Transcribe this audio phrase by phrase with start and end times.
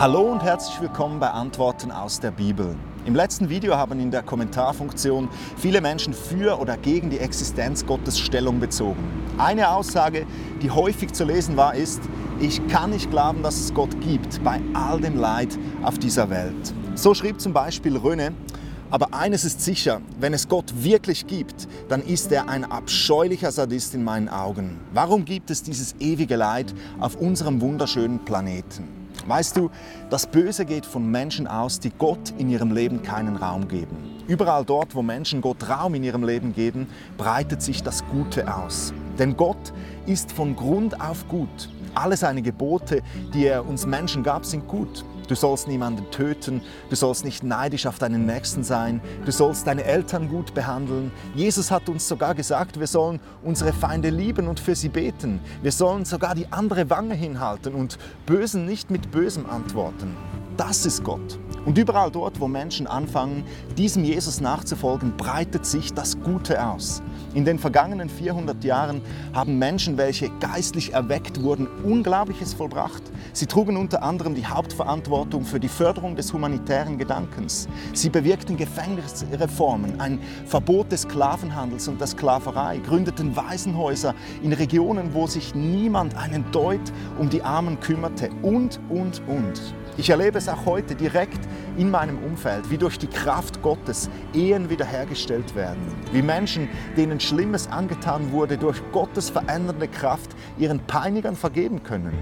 [0.00, 2.74] Hallo und herzlich willkommen bei Antworten aus der Bibel.
[3.04, 5.28] Im letzten Video haben in der Kommentarfunktion
[5.58, 9.04] viele Menschen für oder gegen die Existenz Gottes Stellung bezogen.
[9.36, 10.24] Eine Aussage,
[10.62, 12.00] die häufig zu lesen war, ist,
[12.40, 16.72] ich kann nicht glauben, dass es Gott gibt bei all dem Leid auf dieser Welt.
[16.94, 18.32] So schrieb zum Beispiel Röne,
[18.90, 23.94] aber eines ist sicher, wenn es Gott wirklich gibt, dann ist er ein abscheulicher Sadist
[23.94, 24.80] in meinen Augen.
[24.94, 28.99] Warum gibt es dieses ewige Leid auf unserem wunderschönen Planeten?
[29.26, 29.70] Weißt du,
[30.08, 33.96] das Böse geht von Menschen aus, die Gott in ihrem Leben keinen Raum geben.
[34.26, 38.92] Überall dort, wo Menschen Gott Raum in ihrem Leben geben, breitet sich das Gute aus.
[39.18, 39.72] Denn Gott
[40.06, 41.68] ist von Grund auf gut.
[41.94, 43.02] Alle seine Gebote,
[43.34, 45.04] die er uns Menschen gab, sind gut.
[45.28, 49.84] Du sollst niemanden töten, du sollst nicht neidisch auf deinen Nächsten sein, du sollst deine
[49.84, 51.12] Eltern gut behandeln.
[51.36, 55.38] Jesus hat uns sogar gesagt, wir sollen unsere Feinde lieben und für sie beten.
[55.62, 57.96] Wir sollen sogar die andere Wange hinhalten und
[58.26, 60.16] Bösen nicht mit Bösem antworten.
[60.56, 61.38] Das ist Gott.
[61.66, 63.44] Und überall dort, wo Menschen anfangen,
[63.76, 67.02] diesem Jesus nachzufolgen, breitet sich das Gute aus.
[67.34, 69.02] In den vergangenen 400 Jahren
[69.34, 73.02] haben Menschen, welche geistlich erweckt wurden, Unglaubliches vollbracht.
[73.32, 77.68] Sie trugen unter anderem die Hauptverantwortung für die Förderung des humanitären Gedankens.
[77.92, 85.26] Sie bewirkten Gefängnisreformen, ein Verbot des Sklavenhandels und der Sklaverei, gründeten Waisenhäuser in Regionen, wo
[85.26, 86.80] sich niemand einen Deut
[87.18, 89.60] um die Armen kümmerte und, und, und.
[89.96, 91.40] Ich erlebe es auch heute direkt
[91.76, 95.80] in meinem Umfeld, wie durch die Kraft Gottes Ehen wiederhergestellt werden,
[96.12, 102.12] wie Menschen, denen Schlimmes angetan wurde, durch Gottes verändernde Kraft ihren Peinigern vergeben können,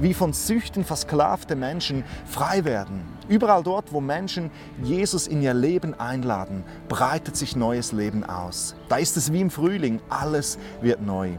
[0.00, 3.02] wie von Süchten versklavte Menschen frei werden.
[3.28, 4.50] Überall dort, wo Menschen
[4.82, 8.74] Jesus in ihr Leben einladen, breitet sich neues Leben aus.
[8.88, 11.30] Da ist es wie im Frühling, alles wird neu.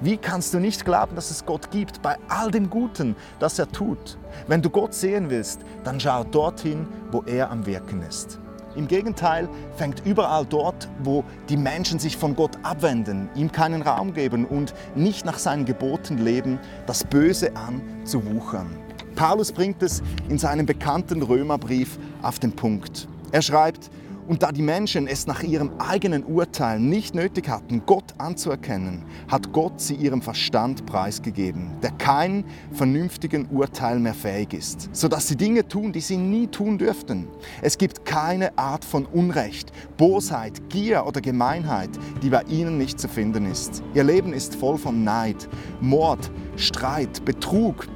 [0.00, 3.70] Wie kannst du nicht glauben, dass es Gott gibt bei all dem Guten, das er
[3.70, 4.18] tut?
[4.46, 8.38] Wenn du Gott sehen willst, dann schau dorthin, wo er am Wirken ist.
[8.74, 14.14] Im Gegenteil fängt überall dort, wo die Menschen sich von Gott abwenden, ihm keinen Raum
[14.14, 18.78] geben und nicht nach seinen Geboten leben, das Böse an zu wuchern.
[19.14, 23.08] Paulus bringt es in seinem bekannten Römerbrief auf den Punkt.
[23.30, 23.90] Er schreibt,
[24.26, 29.52] und da die Menschen es nach ihrem eigenen Urteil nicht nötig hatten, Gott anzuerkennen, hat
[29.52, 35.66] Gott sie ihrem Verstand preisgegeben, der kein vernünftigen Urteil mehr fähig ist, sodass sie Dinge
[35.66, 37.28] tun, die sie nie tun dürften.
[37.60, 41.90] Es gibt keine Art von Unrecht, Bosheit, Gier oder Gemeinheit,
[42.22, 43.82] die bei ihnen nicht zu finden ist.
[43.94, 45.48] Ihr Leben ist voll von Neid,
[45.80, 47.86] Mord, Streit, Betrug,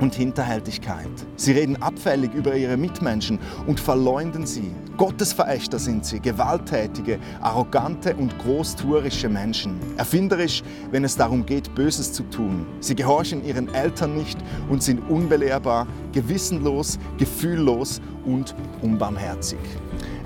[0.00, 1.08] und Hinterhältigkeit.
[1.36, 4.70] Sie reden abfällig über ihre Mitmenschen und verleumden sie.
[4.96, 9.78] Gottesverächter sind sie, gewalttätige, arrogante und großtuerische Menschen.
[9.96, 12.66] Erfinderisch, wenn es darum geht, Böses zu tun.
[12.80, 14.38] Sie gehorchen ihren Eltern nicht
[14.68, 19.58] und sind unbelehrbar, gewissenlos, gefühllos und unbarmherzig.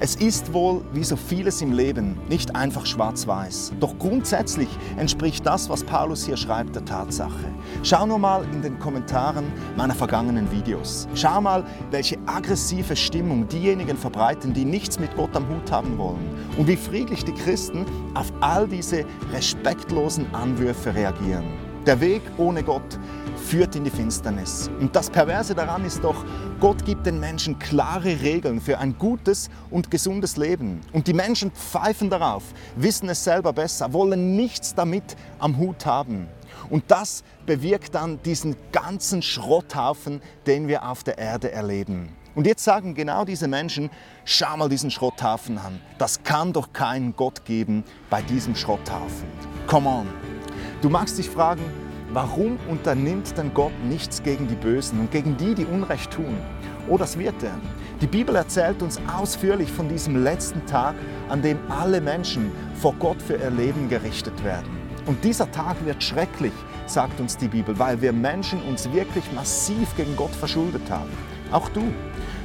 [0.04, 3.72] Es ist wohl, wie so vieles im Leben, nicht einfach schwarz-weiß.
[3.80, 7.46] Doch grundsätzlich entspricht das, was Paulus hier schreibt, der Tatsache.
[7.82, 11.08] Schau nur mal in den Kommentaren meiner vergangenen Videos.
[11.14, 16.28] Schau mal, welche aggressive Stimmung diejenigen verbreiten, die nichts mit Gott am Hut haben wollen.
[16.58, 21.46] Und wie friedlich die Christen auf all diese respektlosen Anwürfe reagieren.
[21.86, 22.98] Der Weg ohne Gott
[23.44, 24.70] führt in die Finsternis.
[24.80, 26.24] Und das Perverse daran ist doch,
[26.60, 30.80] Gott gibt den Menschen klare Regeln für ein gutes und gesundes Leben.
[30.92, 32.42] Und die Menschen pfeifen darauf,
[32.76, 36.26] wissen es selber besser, wollen nichts damit am Hut haben.
[36.70, 42.08] Und das bewirkt dann diesen ganzen Schrotthaufen, den wir auf der Erde erleben.
[42.34, 43.90] Und jetzt sagen genau diese Menschen,
[44.24, 45.80] schau mal diesen Schrotthaufen an.
[45.98, 49.28] Das kann doch keinen Gott geben bei diesem Schrotthaufen.
[49.68, 50.08] Come on.
[50.82, 51.62] Du magst dich fragen,
[52.14, 56.36] Warum unternimmt denn Gott nichts gegen die Bösen und gegen die, die Unrecht tun?
[56.88, 57.58] Oh, das wird er.
[58.00, 60.94] Die Bibel erzählt uns ausführlich von diesem letzten Tag,
[61.28, 64.78] an dem alle Menschen vor Gott für ihr Leben gerichtet werden.
[65.06, 66.52] Und dieser Tag wird schrecklich,
[66.86, 71.10] sagt uns die Bibel, weil wir Menschen uns wirklich massiv gegen Gott verschuldet haben.
[71.50, 71.82] Auch du.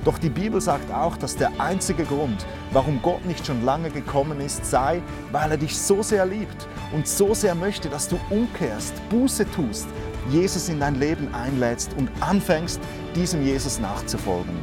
[0.05, 4.39] Doch die Bibel sagt auch, dass der einzige Grund, warum Gott nicht schon lange gekommen
[4.39, 5.01] ist, sei,
[5.31, 9.87] weil er dich so sehr liebt und so sehr möchte, dass du umkehrst, Buße tust,
[10.29, 12.79] Jesus in dein Leben einlädst und anfängst,
[13.15, 14.57] diesem Jesus nachzufolgen.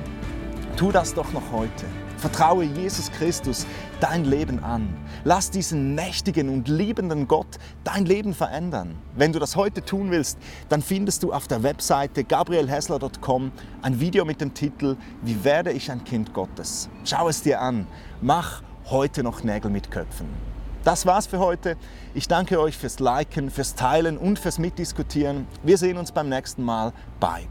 [0.76, 1.86] Tu das doch noch heute.
[2.16, 3.66] Vertraue Jesus Christus
[4.00, 4.88] dein Leben an.
[5.24, 8.96] Lass diesen mächtigen und liebenden Gott dein Leben verändern.
[9.14, 13.52] Wenn du das heute tun willst, dann findest du auf der Webseite gabrielhessler.com
[13.82, 16.88] ein Video mit dem Titel Wie werde ich ein Kind Gottes?
[17.04, 17.86] Schau es dir an.
[18.20, 20.26] Mach heute noch Nägel mit Köpfen.
[20.84, 21.76] Das war's für heute.
[22.14, 25.48] Ich danke euch fürs Liken, fürs Teilen und fürs Mitdiskutieren.
[25.64, 26.92] Wir sehen uns beim nächsten Mal.
[27.18, 27.48] Bye.